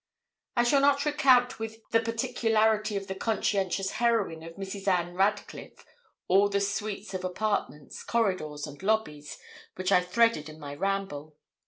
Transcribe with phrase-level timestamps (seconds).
[0.57, 4.87] I shall not recount with the particularity of the conscientious heroine of Mrs.
[4.87, 5.85] Ann Radcliffe,
[6.27, 9.37] all the suites of apartments, corridors, and lobbies,
[9.75, 11.35] which I threaded in my ramble.